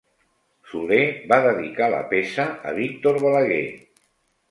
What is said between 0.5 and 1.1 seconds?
Soler